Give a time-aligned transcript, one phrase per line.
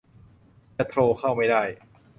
[0.77, 1.63] จะโทรเข้าไม่ได้